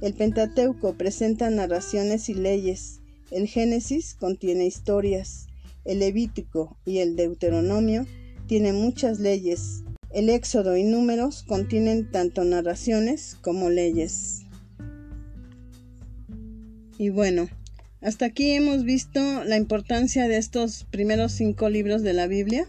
El 0.00 0.14
Pentateuco 0.14 0.94
presenta 0.94 1.50
narraciones 1.50 2.30
y 2.30 2.34
leyes. 2.34 3.02
El 3.30 3.48
Génesis 3.48 4.14
contiene 4.14 4.64
historias. 4.64 5.46
El 5.84 6.00
Levítico 6.00 6.78
y 6.84 6.98
el 6.98 7.16
Deuteronomio 7.16 8.06
tienen 8.46 8.76
muchas 8.76 9.20
leyes. 9.20 9.84
El 10.10 10.28
Éxodo 10.30 10.76
y 10.76 10.84
Números 10.84 11.44
contienen 11.46 12.10
tanto 12.10 12.44
narraciones 12.44 13.36
como 13.40 13.70
leyes. 13.70 14.42
Y 16.98 17.08
bueno, 17.08 17.48
hasta 18.00 18.26
aquí 18.26 18.52
hemos 18.52 18.84
visto 18.84 19.44
la 19.44 19.56
importancia 19.56 20.28
de 20.28 20.36
estos 20.36 20.84
primeros 20.84 21.32
cinco 21.32 21.68
libros 21.68 22.02
de 22.02 22.12
la 22.12 22.26
Biblia 22.26 22.66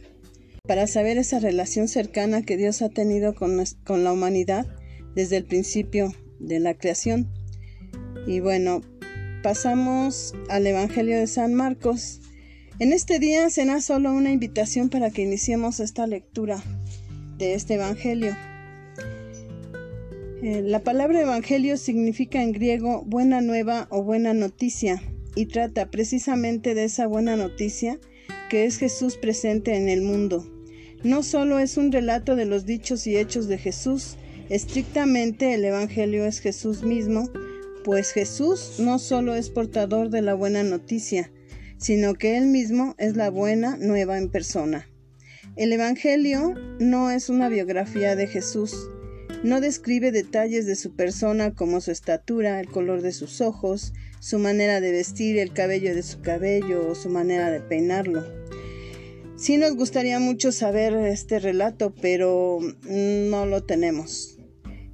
para 0.68 0.88
saber 0.88 1.18
esa 1.18 1.40
relación 1.40 1.88
cercana 1.88 2.42
que 2.42 2.58
Dios 2.58 2.82
ha 2.82 2.90
tenido 2.90 3.36
con, 3.36 3.64
con 3.84 4.04
la 4.04 4.12
humanidad 4.12 4.66
desde 5.14 5.38
el 5.38 5.46
principio 5.46 6.14
de 6.40 6.60
la 6.60 6.74
creación. 6.74 7.30
Y 8.26 8.40
bueno, 8.40 8.82
pasamos 9.44 10.34
al 10.50 10.66
Evangelio 10.66 11.20
de 11.20 11.28
San 11.28 11.54
Marcos 11.54 12.22
en 12.80 12.92
este 12.92 13.20
día 13.20 13.50
será 13.50 13.80
solo 13.80 14.12
una 14.12 14.32
invitación 14.32 14.90
para 14.90 15.10
que 15.10 15.22
iniciemos 15.22 15.80
esta 15.80 16.08
lectura 16.08 16.62
de 17.38 17.54
este 17.54 17.76
Evangelio. 17.76 18.36
Eh, 20.44 20.62
la 20.62 20.80
palabra 20.80 21.22
Evangelio 21.22 21.78
significa 21.78 22.44
en 22.44 22.52
griego 22.52 23.04
buena 23.06 23.42
nueva 23.42 23.88
o 23.90 24.04
buena 24.04 24.34
noticia 24.34 25.02
y 25.36 25.46
trata 25.48 25.90
precisamente 25.90 26.76
de 26.76 26.84
esa 26.84 27.08
buena 27.08 27.36
noticia 27.36 28.00
que 28.50 28.66
es 28.66 28.78
Jesús 28.78 29.18
presente 29.18 29.76
en 29.76 29.90
el 29.90 30.02
mundo. 30.02 30.46
No 31.04 31.24
solo 31.24 31.60
es 31.60 31.78
un 31.78 31.92
relato 31.92 32.36
de 32.36 32.46
los 32.46 32.66
dichos 32.66 33.08
y 33.08 33.18
hechos 33.18 33.48
de 33.48 33.58
Jesús, 33.58 34.18
estrictamente 34.50 35.54
el 35.54 35.64
Evangelio 35.64 36.26
es 36.26 36.40
Jesús 36.40 36.84
mismo, 36.84 37.30
pues 37.84 38.12
Jesús 38.12 38.76
no 38.80 39.00
solo 39.00 39.36
es 39.36 39.50
portador 39.50 40.10
de 40.10 40.22
la 40.22 40.34
buena 40.34 40.64
noticia, 40.64 41.32
sino 41.78 42.14
que 42.14 42.38
Él 42.38 42.48
mismo 42.48 42.96
es 42.98 43.16
la 43.16 43.30
buena 43.30 43.78
nueva 43.78 44.18
en 44.18 44.30
persona. 44.30 44.88
El 45.56 45.72
Evangelio 45.72 46.54
no 46.80 47.12
es 47.12 47.30
una 47.30 47.50
biografía 47.50 48.16
de 48.16 48.28
Jesús, 48.28 48.90
no 49.44 49.62
describe 49.62 50.12
detalles 50.12 50.66
de 50.66 50.76
su 50.76 50.96
persona 50.96 51.54
como 51.54 51.80
su 51.80 51.92
estatura, 51.92 52.60
el 52.60 52.68
color 52.68 53.02
de 53.02 53.12
sus 53.12 53.42
ojos, 53.42 53.94
su 54.20 54.40
manera 54.40 54.82
de 54.82 54.92
vestir, 54.92 55.38
el 55.38 55.54
cabello 55.54 55.94
de 55.94 56.02
su 56.02 56.22
cabello 56.22 56.90
o 56.90 56.96
su 56.96 57.10
manera 57.10 57.52
de 57.52 57.60
peinarlo. 57.60 58.24
Sí 59.38 59.58
nos 59.58 59.76
gustaría 59.76 60.20
mucho 60.20 60.52
saber 60.52 60.96
este 60.96 61.40
relato, 61.40 61.94
pero 62.02 62.60
no 62.90 63.46
lo 63.46 63.64
tenemos. 63.64 64.40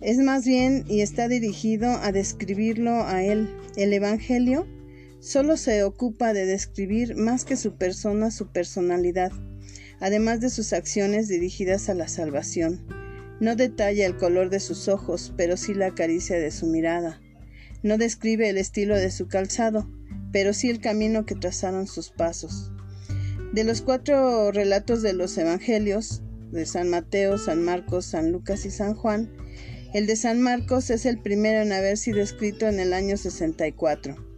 Es 0.01 0.17
más 0.17 0.45
bien 0.45 0.83
y 0.87 1.01
está 1.01 1.27
dirigido 1.27 1.89
a 1.89 2.11
describirlo 2.11 3.05
a 3.05 3.23
él. 3.23 3.47
El 3.77 3.93
Evangelio 3.93 4.67
Solo 5.21 5.55
se 5.55 5.83
ocupa 5.83 6.33
de 6.33 6.47
describir 6.47 7.15
más 7.15 7.45
que 7.45 7.55
su 7.55 7.75
persona 7.75 8.31
su 8.31 8.47
personalidad, 8.47 9.31
además 9.99 10.41
de 10.41 10.49
sus 10.49 10.73
acciones 10.73 11.27
dirigidas 11.27 11.89
a 11.89 11.93
la 11.93 12.07
salvación. 12.07 12.81
No 13.39 13.55
detalla 13.55 14.07
el 14.07 14.17
color 14.17 14.49
de 14.49 14.59
sus 14.59 14.87
ojos, 14.87 15.31
pero 15.37 15.57
sí 15.57 15.75
la 15.75 15.93
caricia 15.93 16.39
de 16.39 16.49
su 16.49 16.65
mirada. 16.65 17.21
No 17.83 17.99
describe 17.99 18.49
el 18.49 18.57
estilo 18.57 18.97
de 18.97 19.11
su 19.11 19.27
calzado, 19.27 19.87
pero 20.31 20.53
sí 20.53 20.71
el 20.71 20.81
camino 20.81 21.23
que 21.27 21.35
trazaron 21.35 21.85
sus 21.85 22.09
pasos. 22.09 22.71
De 23.53 23.63
los 23.63 23.83
cuatro 23.83 24.51
relatos 24.51 25.03
de 25.03 25.13
los 25.13 25.37
Evangelios, 25.37 26.23
de 26.51 26.65
San 26.65 26.89
Mateo, 26.89 27.37
San 27.37 27.63
Marcos, 27.63 28.05
San 28.05 28.31
Lucas 28.31 28.65
y 28.65 28.71
San 28.71 28.95
Juan, 28.95 29.29
el 29.93 30.07
de 30.07 30.15
San 30.15 30.41
Marcos 30.41 30.89
es 30.89 31.05
el 31.05 31.19
primero 31.19 31.61
en 31.61 31.73
haber 31.73 31.97
sido 31.97 32.21
escrito 32.21 32.67
en 32.67 32.79
el 32.79 32.91
año 32.91 33.17
64. 33.17 34.30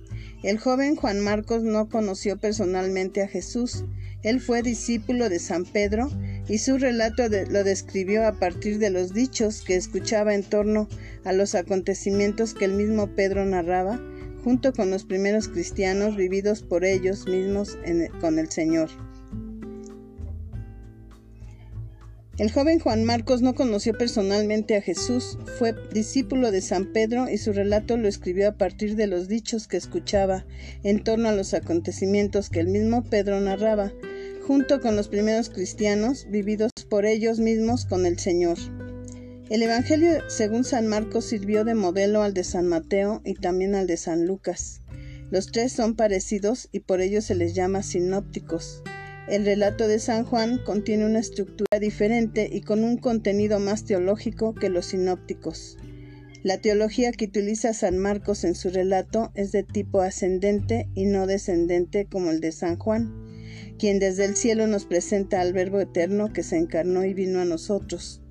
El 0.43 0.59
joven 0.59 0.97
Juan 0.97 1.21
Marcos 1.21 1.63
no 1.63 1.87
conoció 1.87 2.37
personalmente 2.37 3.21
a 3.21 3.29
Jesús. 3.29 3.85
Él 4.23 4.41
fue 4.41 4.61
discípulo 4.61 5.29
de 5.29 5.39
San 5.39 5.63
Pedro 5.63 6.09
y 6.49 6.57
su 6.57 6.77
relato 6.77 7.23
lo 7.49 7.63
describió 7.63 8.27
a 8.27 8.33
partir 8.33 8.77
de 8.77 8.89
los 8.89 9.13
dichos 9.13 9.63
que 9.65 9.75
escuchaba 9.75 10.35
en 10.35 10.43
torno 10.43 10.89
a 11.23 11.31
los 11.31 11.55
acontecimientos 11.55 12.53
que 12.53 12.65
el 12.65 12.73
mismo 12.73 13.07
Pedro 13.15 13.45
narraba, 13.45 14.01
junto 14.43 14.73
con 14.73 14.91
los 14.91 15.05
primeros 15.05 15.47
cristianos 15.47 16.17
vividos 16.17 16.61
por 16.61 16.83
ellos 16.83 17.25
mismos 17.25 17.77
con 18.19 18.37
el 18.37 18.49
Señor. 18.51 18.89
El 22.39 22.51
joven 22.51 22.79
Juan 22.79 23.03
Marcos 23.03 23.43
no 23.43 23.53
conoció 23.53 23.95
personalmente 23.95 24.75
a 24.75 24.81
Jesús, 24.81 25.37
fue 25.59 25.75
discípulo 25.93 26.49
de 26.49 26.61
San 26.61 26.91
Pedro 26.91 27.29
y 27.29 27.37
su 27.37 27.53
relato 27.53 27.95
lo 27.95 28.07
escribió 28.07 28.49
a 28.49 28.57
partir 28.57 28.95
de 28.95 29.05
los 29.05 29.27
dichos 29.27 29.67
que 29.67 29.77
escuchaba 29.77 30.43
en 30.81 31.03
torno 31.03 31.29
a 31.29 31.33
los 31.33 31.53
acontecimientos 31.53 32.49
que 32.49 32.59
el 32.59 32.69
mismo 32.69 33.03
Pedro 33.03 33.39
narraba, 33.39 33.93
junto 34.47 34.81
con 34.81 34.95
los 34.95 35.09
primeros 35.09 35.51
cristianos 35.51 36.25
vividos 36.27 36.71
por 36.89 37.05
ellos 37.05 37.39
mismos 37.39 37.85
con 37.85 38.07
el 38.07 38.17
Señor. 38.17 38.57
El 39.51 39.61
Evangelio 39.61 40.27
según 40.27 40.63
San 40.63 40.87
Marcos 40.87 41.25
sirvió 41.25 41.63
de 41.63 41.75
modelo 41.75 42.23
al 42.23 42.33
de 42.33 42.43
San 42.43 42.67
Mateo 42.67 43.21
y 43.23 43.35
también 43.35 43.75
al 43.75 43.85
de 43.85 43.97
San 43.97 44.25
Lucas. 44.25 44.81
Los 45.29 45.51
tres 45.51 45.71
son 45.71 45.95
parecidos 45.95 46.67
y 46.71 46.79
por 46.79 46.99
ello 46.99 47.21
se 47.21 47.35
les 47.35 47.53
llama 47.53 47.83
sinópticos. 47.83 48.81
El 49.27 49.45
relato 49.45 49.87
de 49.87 49.99
San 49.99 50.25
Juan 50.25 50.59
contiene 50.65 51.05
una 51.05 51.19
estructura 51.19 51.79
diferente 51.79 52.49
y 52.51 52.61
con 52.61 52.83
un 52.83 52.97
contenido 52.97 53.57
más 53.59 53.85
teológico 53.85 54.53
que 54.53 54.69
los 54.69 54.87
sinópticos. 54.87 55.77
La 56.43 56.57
teología 56.57 57.13
que 57.13 57.25
utiliza 57.25 57.73
San 57.73 57.97
Marcos 57.97 58.43
en 58.43 58.53
su 58.53 58.69
relato 58.69 59.31
es 59.33 59.53
de 59.53 59.63
tipo 59.63 60.01
ascendente 60.01 60.89
y 60.93 61.05
no 61.05 61.25
descendente 61.25 62.05
como 62.05 62.31
el 62.31 62.41
de 62.41 62.51
San 62.51 62.77
Juan, 62.77 63.13
quien 63.79 63.97
desde 63.97 64.25
el 64.25 64.35
cielo 64.35 64.67
nos 64.67 64.83
presenta 64.85 65.39
al 65.39 65.53
Verbo 65.53 65.79
eterno 65.79 66.33
que 66.33 66.43
se 66.43 66.57
encarnó 66.57 67.05
y 67.05 67.13
vino 67.13 67.39
a 67.39 67.45
nosotros. 67.45 68.21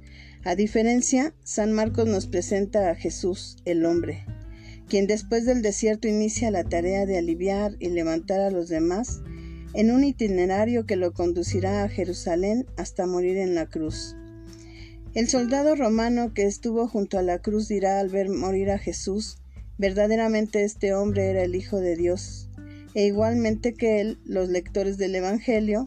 A 0.45 0.57
diferencia, 0.57 1.35
San 1.43 1.73
Marcos 1.73 2.07
nos 2.07 2.27
presenta 2.27 2.91
a 2.91 2.95
Jesús, 2.95 3.57
el 3.65 3.87
hombre, 3.87 4.27
quien 4.89 5.07
después 5.07 5.47
del 5.47 5.63
desierto 5.63 6.07
inicia 6.07 6.51
la 6.51 6.65
tarea 6.65 7.07
de 7.07 7.17
aliviar 7.17 7.77
y 7.79 7.89
levantar 7.89 8.41
a 8.41 8.51
los 8.51 8.69
demás 8.69 9.23
en 9.75 9.91
un 9.91 10.05
itinerario 10.05 10.87
que 10.87 10.97
lo 10.97 11.13
conducirá 11.13 11.83
a 11.83 11.89
Jerusalén 11.89 12.67
hasta 12.77 13.07
morir 13.07 13.37
en 13.37 13.55
la 13.55 13.67
cruz. 13.67 14.17
El 15.15 15.29
soldado 15.29 15.75
romano 15.75 16.33
que 16.35 16.45
estuvo 16.45 16.89
junto 16.89 17.19
a 17.19 17.23
la 17.23 17.39
cruz 17.41 17.69
dirá 17.69 18.01
al 18.01 18.09
ver 18.09 18.29
morir 18.29 18.71
a 18.71 18.79
Jesús, 18.79 19.39
verdaderamente 19.79 20.65
este 20.65 20.95
hombre 20.95 21.31
era 21.31 21.43
el 21.43 21.55
Hijo 21.55 21.81
de 21.81 21.97
Dios, 21.97 22.49
e 22.95 23.07
igualmente 23.07 23.75
que 23.75 24.01
él, 24.01 24.19
los 24.25 24.49
lectores 24.49 24.99
del 24.99 25.15
Evangelio 25.15 25.87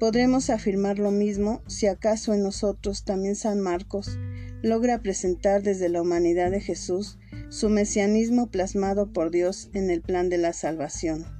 Podremos 0.00 0.48
afirmar 0.48 0.98
lo 0.98 1.10
mismo 1.10 1.62
si 1.66 1.86
acaso 1.86 2.32
en 2.32 2.42
nosotros 2.42 3.04
también 3.04 3.36
San 3.36 3.60
Marcos 3.60 4.18
logra 4.62 5.02
presentar 5.02 5.62
desde 5.62 5.90
la 5.90 6.00
humanidad 6.00 6.50
de 6.50 6.60
Jesús 6.62 7.18
su 7.50 7.68
mesianismo 7.68 8.50
plasmado 8.50 9.12
por 9.12 9.30
Dios 9.30 9.68
en 9.74 9.90
el 9.90 10.00
plan 10.00 10.30
de 10.30 10.38
la 10.38 10.54
salvación. 10.54 11.39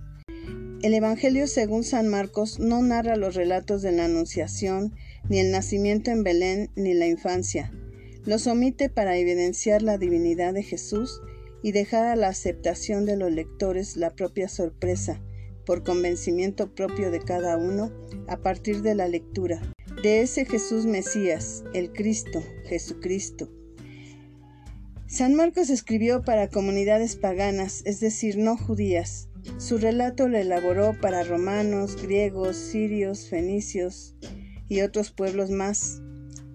El 0.83 0.95
Evangelio 0.95 1.47
según 1.47 1.85
San 1.85 2.09
Marcos 2.09 2.59
no 2.59 2.81
narra 2.81 3.17
los 3.17 3.35
relatos 3.35 3.83
de 3.83 3.93
la 3.93 4.07
Anunciación, 4.07 4.95
ni 5.29 5.39
el 5.39 5.51
nacimiento 5.51 6.11
en 6.11 6.23
Belén, 6.23 6.71
ni 6.75 6.95
la 6.95 7.07
infancia. 7.07 7.71
Los 8.25 8.47
omite 8.47 8.89
para 8.89 9.19
evidenciar 9.19 9.83
la 9.83 9.99
divinidad 9.99 10.55
de 10.55 10.63
Jesús 10.63 11.21
y 11.63 11.73
dejar 11.73 12.07
a 12.07 12.17
la 12.17 12.29
aceptación 12.29 13.05
de 13.05 13.19
los 13.19 13.31
lectores 13.31 13.99
la 13.99 14.15
propia 14.15 14.49
sorpresa, 14.49 15.21
por 15.67 15.85
convencimiento 15.85 16.75
propio 16.75 17.11
de 17.11 17.21
cada 17.21 17.59
uno, 17.59 17.93
a 18.27 18.39
partir 18.39 18.81
de 18.81 18.95
la 18.95 19.07
lectura, 19.07 19.61
de 20.03 20.23
ese 20.23 20.47
Jesús 20.47 20.87
Mesías, 20.87 21.63
el 21.75 21.93
Cristo, 21.93 22.43
Jesucristo. 22.65 23.51
San 25.07 25.35
Marcos 25.35 25.69
escribió 25.69 26.23
para 26.23 26.49
comunidades 26.49 27.17
paganas, 27.17 27.83
es 27.85 28.01
decir, 28.01 28.39
no 28.39 28.57
judías, 28.57 29.30
su 29.59 29.79
relato 29.79 30.29
lo 30.29 30.39
elaboró 30.39 30.97
para 31.01 31.23
romanos, 31.23 32.01
griegos, 32.03 32.57
sirios, 32.57 33.29
fenicios 33.29 34.15
y 34.69 34.81
otros 34.83 35.11
pueblos 35.11 35.51
más, 35.51 36.01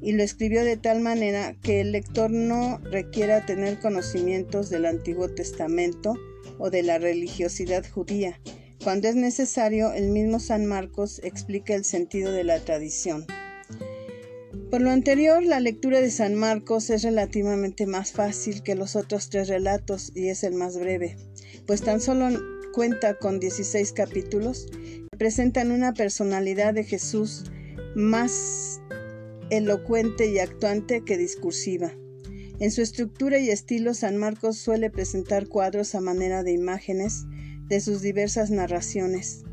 y 0.02 0.12
lo 0.14 0.24
escribió 0.24 0.64
de 0.64 0.78
tal 0.78 1.02
manera 1.02 1.56
que 1.62 1.82
el 1.82 1.92
lector 1.92 2.30
no 2.32 2.80
requiera 2.80 3.46
tener 3.46 3.80
conocimientos 3.80 4.70
del 4.70 4.86
Antiguo 4.86 5.30
Testamento 5.30 6.16
o 6.58 6.70
de 6.70 6.84
la 6.84 7.00
religiosidad 7.00 7.86
judía. 7.90 8.40
Cuando 8.84 9.08
es 9.08 9.16
necesario, 9.16 9.94
el 9.94 10.10
mismo 10.10 10.40
San 10.40 10.66
Marcos 10.68 11.20
explica 11.24 11.74
el 11.74 11.86
sentido 11.86 12.32
de 12.32 12.44
la 12.44 12.60
tradición. 12.60 13.26
Por 14.70 14.82
lo 14.82 14.90
anterior, 14.90 15.44
la 15.44 15.60
lectura 15.60 16.02
de 16.02 16.12
San 16.12 16.36
Marcos 16.36 16.90
es 16.90 17.04
relativamente 17.04 17.86
más 17.88 18.12
fácil 18.12 18.62
que 18.62 18.76
los 18.76 18.96
otros 18.96 19.30
tres 19.30 19.48
relatos 19.48 20.12
y 20.16 20.28
es 20.28 20.44
el 20.44 20.54
más 20.54 20.78
breve, 20.78 21.18
pues 21.66 21.82
tan 21.82 22.02
solo 22.02 22.30
cuenta 22.76 23.14
con 23.14 23.40
16 23.40 23.94
capítulos, 23.94 24.68
presentan 25.18 25.72
una 25.72 25.94
personalidad 25.94 26.74
de 26.74 26.84
Jesús 26.84 27.46
más 27.96 28.82
elocuente 29.50 30.28
y 30.28 30.40
actuante 30.40 31.02
que 31.06 31.18
discursiva. 31.18 31.94
En 32.60 32.72
su 32.72 32.82
estructura 32.82 33.40
y 33.40 33.50
estilo, 33.50 33.94
San 33.94 34.18
Marcos 34.18 34.58
suele 34.58 34.90
presentar 34.90 35.48
cuadros 35.48 35.96
a 35.96 36.02
manera 36.02 36.44
de 36.44 36.52
imágenes 36.52 37.24
de 37.70 37.80
sus 37.80 38.02
diversas 38.02 38.52
narraciones. 38.52 39.44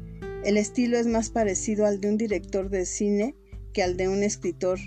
El 0.44 0.56
estilo 0.56 0.98
es 0.98 1.06
más 1.06 1.30
parecido 1.30 1.86
al 1.86 2.00
de 2.00 2.08
un 2.08 2.16
director 2.16 2.70
de 2.70 2.84
cine 2.84 3.36
que 3.72 3.84
al 3.84 3.96
de 3.96 4.08
un 4.08 4.24
escritor, 4.24 4.80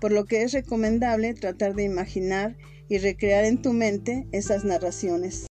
por 0.00 0.10
lo 0.10 0.24
que 0.24 0.42
es 0.42 0.52
recomendable 0.52 1.34
tratar 1.34 1.74
de 1.74 1.82
imaginar 1.82 2.56
y 2.88 2.96
recrear 2.96 3.44
en 3.44 3.60
tu 3.60 3.74
mente 3.74 4.26
esas 4.32 4.64
narraciones. 4.64 5.44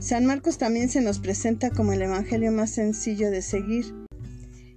San 0.00 0.24
Marcos 0.24 0.56
también 0.56 0.88
se 0.88 1.02
nos 1.02 1.18
presenta 1.18 1.68
como 1.68 1.92
el 1.92 2.00
Evangelio 2.00 2.50
más 2.52 2.70
sencillo 2.70 3.30
de 3.30 3.42
seguir, 3.42 3.94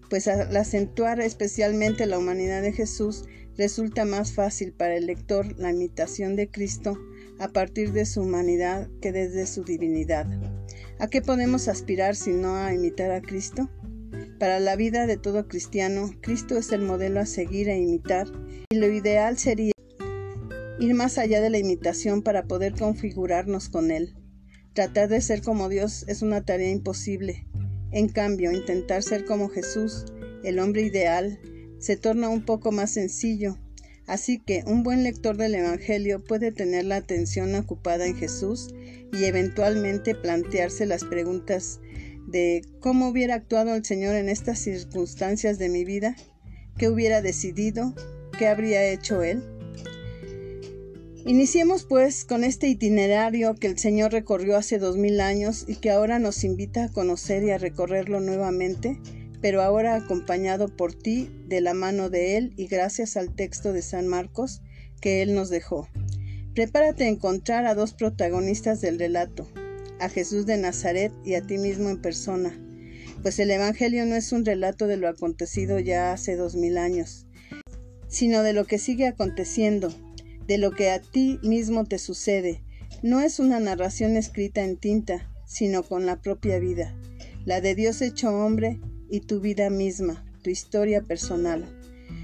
pues 0.10 0.28
al 0.28 0.56
acentuar 0.58 1.22
especialmente 1.22 2.06
la 2.08 2.18
humanidad 2.18 2.62
de 2.62 2.74
Jesús, 2.74 3.24
resulta 3.58 4.04
más 4.04 4.34
fácil 4.34 4.74
para 4.74 4.98
el 4.98 5.06
lector 5.06 5.58
la 5.58 5.72
imitación 5.72 6.36
de 6.36 6.50
Cristo 6.50 7.00
a 7.40 7.48
partir 7.48 7.94
de 7.94 8.06
su 8.06 8.22
humanidad 8.22 8.90
que 9.02 9.14
desde 9.14 9.48
su 9.48 9.64
divinidad. 9.64 10.28
¿A 11.00 11.08
qué 11.08 11.22
podemos 11.22 11.70
aspirar 11.70 12.18
si 12.18 12.32
no 12.32 12.58
a 12.58 12.74
imitar 12.74 13.12
a 13.12 13.22
Cristo? 13.22 13.70
Para 14.40 14.60
la 14.60 14.76
vida 14.76 15.08
de 15.08 15.16
todo 15.16 15.48
cristiano, 15.48 16.12
Cristo 16.20 16.58
es 16.58 16.74
el 16.74 16.82
modelo 16.82 17.22
a 17.22 17.26
seguir 17.26 17.70
e 17.70 17.78
imitar, 17.78 18.28
y 18.70 18.76
lo 18.76 18.92
ideal 18.92 19.38
sería 19.38 19.72
ir 20.82 20.94
más 20.96 21.18
allá 21.18 21.40
de 21.40 21.50
la 21.50 21.60
imitación 21.60 22.24
para 22.24 22.44
poder 22.44 22.74
configurarnos 22.74 23.70
con 23.70 23.90
Él. 23.90 24.18
Tratar 24.74 25.08
de 25.08 25.22
ser 25.22 25.44
como 25.44 25.70
Dios 25.70 26.04
es 26.08 26.24
una 26.24 26.44
tarea 26.44 26.72
imposible. 26.72 27.46
En 27.92 28.10
cambio, 28.10 28.52
intentar 28.52 29.04
ser 29.04 29.24
como 29.24 29.50
Jesús, 29.50 30.06
el 30.44 30.58
hombre 30.58 30.82
ideal, 30.82 31.40
se 31.78 31.96
torna 31.96 32.30
un 32.30 32.44
poco 32.44 32.72
más 32.72 32.92
sencillo. 32.92 33.60
Así 34.08 34.40
que 34.40 34.64
un 34.66 34.82
buen 34.82 35.04
lector 35.04 35.38
del 35.38 35.54
Evangelio 35.54 36.24
puede 36.24 36.52
tener 36.52 36.86
la 36.86 36.96
atención 36.96 37.54
ocupada 37.54 38.08
en 38.08 38.16
Jesús 38.16 38.74
y 39.14 39.26
eventualmente 39.26 40.16
plantearse 40.16 40.88
las 40.88 41.04
preguntas 41.04 41.80
de 42.28 42.64
cómo 42.80 43.10
hubiera 43.10 43.36
actuado 43.36 43.76
el 43.76 43.86
Señor 43.86 44.16
en 44.16 44.28
estas 44.28 44.58
circunstancias 44.58 45.60
de 45.60 45.70
mi 45.70 45.86
vida, 45.86 46.16
qué 46.80 46.90
hubiera 46.90 47.22
decidido, 47.22 47.94
qué 48.40 48.48
habría 48.48 48.84
hecho 48.84 49.22
Él. 49.22 49.44
Iniciemos 51.26 51.86
pues 51.86 52.26
con 52.26 52.44
este 52.44 52.68
itinerario 52.68 53.56
que 53.56 53.68
el 53.68 53.78
Señor 53.78 54.12
recorrió 54.12 54.58
hace 54.58 54.78
dos 54.78 54.98
mil 54.98 55.22
años 55.22 55.64
y 55.70 55.78
que 55.78 55.90
ahora 55.90 56.20
nos 56.20 56.44
invita 56.44 56.84
a 56.84 56.92
conocer 56.92 57.44
y 57.44 57.52
a 57.52 57.58
recorrerlo 57.58 58.20
nuevamente, 58.20 59.00
pero 59.40 59.62
ahora 59.62 59.96
acompañado 59.96 60.68
por 60.68 60.94
ti 60.94 61.30
de 61.48 61.62
la 61.62 61.74
mano 61.74 62.10
de 62.10 62.36
Él 62.36 62.54
y 62.58 62.68
gracias 62.68 63.16
al 63.16 63.34
texto 63.34 63.72
de 63.72 63.82
San 63.82 64.06
Marcos 64.06 64.62
que 65.00 65.22
Él 65.22 65.34
nos 65.34 65.50
dejó. 65.50 65.88
Prepárate 66.56 67.06
a 67.06 67.10
encontrar 67.10 67.68
a 67.68 67.74
dos 67.74 67.94
protagonistas 67.94 68.82
del 68.82 69.00
relato, 69.00 69.48
a 70.02 70.10
Jesús 70.10 70.46
de 70.46 70.58
Nazaret 70.58 71.14
y 71.24 71.36
a 71.36 71.42
ti 71.42 71.58
mismo 71.58 71.90
en 71.90 72.02
persona, 72.02 72.60
pues 73.22 73.40
el 73.40 73.50
Evangelio 73.50 74.06
no 74.06 74.16
es 74.16 74.34
un 74.34 74.44
relato 74.44 74.88
de 74.88 74.98
lo 74.98 75.08
acontecido 75.08 75.80
ya 75.80 76.12
hace 76.12 76.36
dos 76.36 76.56
mil 76.56 76.78
años, 76.78 77.28
sino 78.10 78.44
de 78.44 78.52
lo 78.52 78.66
que 78.66 78.78
sigue 78.78 79.08
aconteciendo 79.08 79.94
de 80.48 80.58
lo 80.58 80.72
que 80.72 80.90
a 80.90 81.02
ti 81.02 81.40
mismo 81.44 81.86
te 81.86 82.00
sucede. 82.00 82.64
No 83.02 83.22
es 83.22 83.40
una 83.40 83.60
narración 83.60 84.18
escrita 84.18 84.64
en 84.64 84.78
tinta, 84.78 85.30
sino 85.46 85.84
con 85.84 86.06
la 86.06 86.22
propia 86.22 86.60
vida, 86.60 86.96
la 87.46 87.62
de 87.62 87.76
Dios 87.76 88.02
hecho 88.02 88.30
hombre 88.30 88.80
y 89.10 89.22
tu 89.22 89.40
vida 89.40 89.70
misma, 89.70 90.26
tu 90.42 90.50
historia 90.50 91.02
personal. 91.02 91.80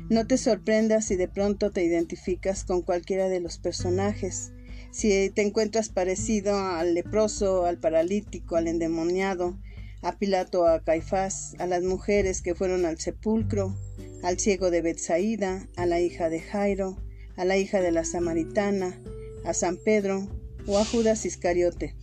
No 0.10 0.26
te 0.26 0.38
sorprendas 0.38 1.06
si 1.06 1.16
de 1.16 1.28
pronto 1.28 1.72
te 1.72 1.84
identificas 1.84 2.64
con 2.64 2.82
cualquiera 2.82 3.30
de 3.30 3.40
los 3.40 3.58
personajes, 3.58 4.52
si 4.92 5.30
te 5.30 5.44
encuentras 5.44 5.90
parecido 5.90 6.58
al 6.58 6.96
leproso, 6.96 7.66
al 7.66 7.78
paralítico, 7.78 8.56
al 8.56 8.68
endemoniado, 8.68 9.60
a 10.02 10.18
Pilato, 10.18 10.66
a 10.66 10.84
Caifás, 10.84 11.54
a 11.60 11.68
las 11.68 11.84
mujeres 11.84 12.42
que 12.42 12.56
fueron 12.56 12.86
al 12.86 13.00
sepulcro, 13.00 13.76
al 14.24 14.40
ciego 14.40 14.72
de 14.72 14.82
Bethsaida, 14.82 15.68
a 15.76 15.86
la 15.86 16.00
hija 16.00 16.30
de 16.30 16.40
Jairo, 16.40 16.98
a 17.40 17.46
la 17.46 17.58
hija 17.58 17.80
de 17.82 17.94
la 17.94 18.04
Samaritana, 18.04 19.02
a 19.46 19.54
San 19.54 19.78
Pedro 19.78 20.28
o 20.68 20.78
a 20.78 20.84
Judas 20.84 21.26
Iscariote. 21.26 21.96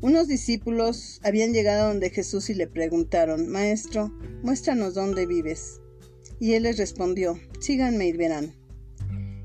Unos 0.00 0.28
discípulos 0.28 1.20
habían 1.24 1.52
llegado 1.52 1.88
donde 1.88 2.10
Jesús 2.10 2.48
y 2.48 2.54
le 2.54 2.68
preguntaron, 2.68 3.48
Maestro, 3.48 4.12
muéstranos 4.44 4.94
dónde 4.94 5.26
vives. 5.26 5.80
Y 6.38 6.52
él 6.54 6.62
les 6.62 6.78
respondió, 6.78 7.40
Síganme 7.58 8.06
y 8.06 8.12
verán. 8.12 8.54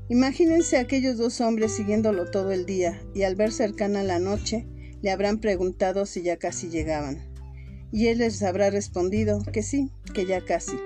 Imagínense 0.08 0.78
aquellos 0.78 1.18
dos 1.18 1.40
hombres 1.40 1.72
siguiéndolo 1.72 2.30
todo 2.30 2.52
el 2.52 2.64
día, 2.64 3.02
y 3.14 3.24
al 3.24 3.34
ver 3.34 3.50
cercana 3.50 4.04
la 4.04 4.20
noche, 4.20 4.68
le 5.02 5.10
habrán 5.10 5.40
preguntado 5.40 6.06
si 6.06 6.22
ya 6.22 6.36
casi 6.36 6.68
llegaban. 6.68 7.28
Y 7.90 8.06
él 8.06 8.18
les 8.18 8.40
habrá 8.44 8.70
respondido 8.70 9.42
que 9.52 9.64
sí, 9.64 9.90
que 10.14 10.26
ya 10.26 10.44
casi. 10.44 10.76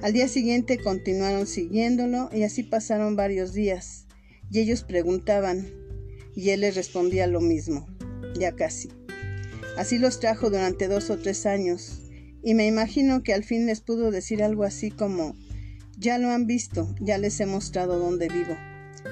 Al 0.00 0.12
día 0.12 0.28
siguiente 0.28 0.78
continuaron 0.78 1.46
siguiéndolo 1.46 2.30
y 2.32 2.42
así 2.42 2.62
pasaron 2.62 3.16
varios 3.16 3.52
días. 3.52 4.06
Y 4.50 4.60
ellos 4.60 4.82
preguntaban 4.84 5.66
y 6.34 6.50
él 6.50 6.60
les 6.60 6.74
respondía 6.74 7.26
lo 7.26 7.40
mismo, 7.40 7.86
ya 8.38 8.52
casi. 8.52 8.88
Así 9.76 9.98
los 9.98 10.20
trajo 10.20 10.50
durante 10.50 10.88
dos 10.88 11.10
o 11.10 11.18
tres 11.18 11.46
años 11.46 12.02
y 12.42 12.54
me 12.54 12.66
imagino 12.66 13.22
que 13.22 13.32
al 13.32 13.44
fin 13.44 13.66
les 13.66 13.80
pudo 13.80 14.10
decir 14.10 14.42
algo 14.42 14.64
así 14.64 14.90
como, 14.90 15.36
ya 15.96 16.18
lo 16.18 16.28
han 16.28 16.46
visto, 16.46 16.92
ya 17.00 17.16
les 17.16 17.38
he 17.40 17.46
mostrado 17.46 17.98
dónde 17.98 18.28
vivo, 18.28 18.56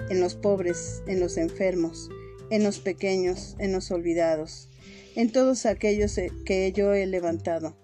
en 0.08 0.20
los 0.20 0.34
pobres, 0.34 1.02
en 1.06 1.20
los 1.20 1.36
enfermos, 1.36 2.10
en 2.50 2.64
los 2.64 2.80
pequeños, 2.80 3.54
en 3.58 3.72
los 3.72 3.90
olvidados, 3.92 4.68
en 5.14 5.30
todos 5.30 5.64
aquellos 5.66 6.18
que 6.44 6.72
yo 6.72 6.92
he 6.92 7.06
levantado. 7.06 7.79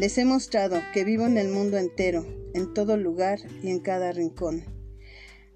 Les 0.00 0.16
he 0.16 0.24
mostrado 0.24 0.80
que 0.94 1.04
vivo 1.04 1.26
en 1.26 1.36
el 1.36 1.50
mundo 1.50 1.76
entero, 1.76 2.24
en 2.54 2.72
todo 2.72 2.96
lugar 2.96 3.38
y 3.62 3.68
en 3.68 3.80
cada 3.80 4.12
rincón. 4.12 4.64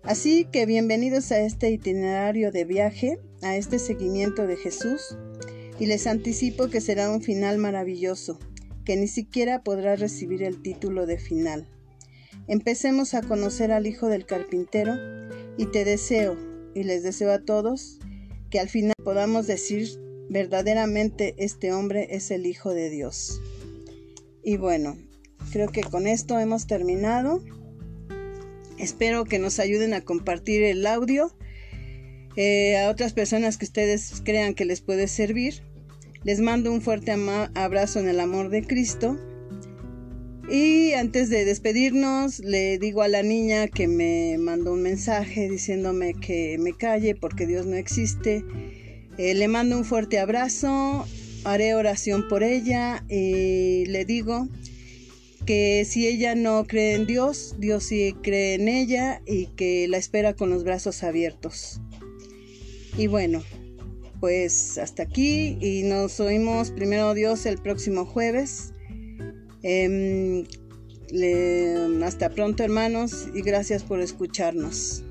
Así 0.02 0.44
que 0.52 0.66
bienvenidos 0.66 1.32
a 1.32 1.40
este 1.40 1.70
itinerario 1.70 2.52
de 2.52 2.66
viaje, 2.66 3.18
a 3.40 3.56
este 3.56 3.78
seguimiento 3.78 4.46
de 4.46 4.56
Jesús, 4.56 5.16
y 5.80 5.86
les 5.86 6.06
anticipo 6.06 6.68
que 6.68 6.82
será 6.82 7.08
un 7.10 7.22
final 7.22 7.56
maravilloso, 7.56 8.38
que 8.84 8.96
ni 8.96 9.08
siquiera 9.08 9.62
podrá 9.62 9.96
recibir 9.96 10.42
el 10.42 10.60
título 10.60 11.06
de 11.06 11.16
final. 11.16 11.66
Empecemos 12.46 13.14
a 13.14 13.22
conocer 13.22 13.72
al 13.72 13.86
Hijo 13.86 14.08
del 14.08 14.26
Carpintero 14.26 14.92
y 15.56 15.70
te 15.72 15.86
deseo, 15.86 16.36
y 16.74 16.82
les 16.82 17.02
deseo 17.02 17.32
a 17.32 17.42
todos, 17.42 17.98
que 18.50 18.60
al 18.60 18.68
final 18.68 18.92
podamos 19.02 19.46
decir 19.46 19.88
verdaderamente 20.28 21.34
este 21.38 21.72
hombre 21.72 22.08
es 22.10 22.30
el 22.30 22.44
Hijo 22.44 22.74
de 22.74 22.90
Dios. 22.90 23.40
Y 24.44 24.58
bueno, 24.58 24.96
creo 25.52 25.68
que 25.68 25.82
con 25.82 26.06
esto 26.06 26.38
hemos 26.38 26.66
terminado. 26.66 27.42
Espero 28.78 29.24
que 29.24 29.38
nos 29.38 29.58
ayuden 29.58 29.94
a 29.94 30.02
compartir 30.02 30.62
el 30.62 30.86
audio 30.86 31.34
eh, 32.36 32.76
a 32.78 32.90
otras 32.90 33.12
personas 33.12 33.56
que 33.56 33.64
ustedes 33.64 34.22
crean 34.24 34.54
que 34.54 34.64
les 34.64 34.80
puede 34.80 35.08
servir. 35.08 35.62
Les 36.24 36.40
mando 36.40 36.72
un 36.72 36.82
fuerte 36.82 37.12
abrazo 37.54 38.00
en 38.00 38.08
el 38.08 38.20
amor 38.20 38.50
de 38.50 38.66
Cristo. 38.66 39.18
Y 40.50 40.92
antes 40.92 41.30
de 41.30 41.44
despedirnos, 41.44 42.40
le 42.40 42.78
digo 42.78 43.00
a 43.00 43.08
la 43.08 43.22
niña 43.22 43.68
que 43.68 43.88
me 43.88 44.36
mandó 44.38 44.74
un 44.74 44.82
mensaje 44.82 45.48
diciéndome 45.48 46.12
que 46.14 46.58
me 46.58 46.76
calle 46.76 47.14
porque 47.14 47.46
Dios 47.46 47.64
no 47.66 47.76
existe. 47.76 48.44
Eh, 49.16 49.34
le 49.34 49.48
mando 49.48 49.78
un 49.78 49.84
fuerte 49.84 50.18
abrazo, 50.18 51.06
haré 51.44 51.74
oración 51.74 52.28
por 52.28 52.42
ella 52.42 53.04
y 53.08 53.86
le 53.86 54.04
digo 54.04 54.48
que 55.46 55.84
si 55.84 56.06
ella 56.06 56.34
no 56.34 56.64
cree 56.66 56.94
en 56.94 57.06
Dios, 57.06 57.54
Dios 57.58 57.84
sí 57.84 58.14
cree 58.22 58.54
en 58.54 58.68
ella 58.68 59.20
y 59.26 59.46
que 59.48 59.86
la 59.88 59.98
espera 59.98 60.34
con 60.34 60.50
los 60.50 60.64
brazos 60.64 61.02
abiertos. 61.02 61.80
Y 62.96 63.08
bueno, 63.08 63.42
pues 64.20 64.78
hasta 64.78 65.02
aquí 65.02 65.58
y 65.60 65.82
nos 65.82 66.18
oímos 66.20 66.70
primero 66.70 67.12
Dios 67.14 67.44
el 67.46 67.58
próximo 67.58 68.06
jueves. 68.06 68.72
Em, 69.62 70.44
hasta 72.02 72.30
pronto 72.30 72.62
hermanos 72.62 73.28
y 73.34 73.42
gracias 73.42 73.84
por 73.84 74.00
escucharnos. 74.00 75.04